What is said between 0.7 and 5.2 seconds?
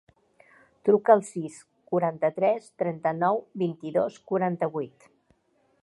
Truca al sis, quaranta-tres, trenta-nou, vint-i-dos, quaranta-vuit.